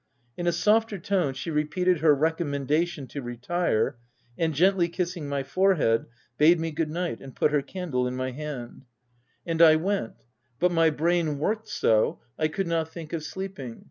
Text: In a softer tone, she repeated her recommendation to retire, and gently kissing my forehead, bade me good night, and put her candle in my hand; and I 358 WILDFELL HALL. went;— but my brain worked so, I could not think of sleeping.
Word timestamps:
In 0.35 0.47
a 0.47 0.51
softer 0.51 0.97
tone, 0.97 1.35
she 1.35 1.51
repeated 1.51 1.99
her 1.99 2.15
recommendation 2.15 3.05
to 3.09 3.21
retire, 3.21 3.99
and 4.35 4.51
gently 4.51 4.89
kissing 4.89 5.29
my 5.29 5.43
forehead, 5.43 6.07
bade 6.39 6.59
me 6.59 6.71
good 6.71 6.89
night, 6.89 7.21
and 7.21 7.35
put 7.35 7.51
her 7.51 7.61
candle 7.61 8.07
in 8.07 8.15
my 8.15 8.31
hand; 8.31 8.85
and 9.45 9.61
I 9.61 9.73
358 9.73 9.85
WILDFELL 9.85 10.01
HALL. 10.01 10.01
went;— 10.01 10.15
but 10.59 10.71
my 10.71 10.89
brain 10.89 11.37
worked 11.37 11.67
so, 11.67 12.19
I 12.39 12.47
could 12.47 12.65
not 12.65 12.89
think 12.89 13.13
of 13.13 13.21
sleeping. 13.23 13.79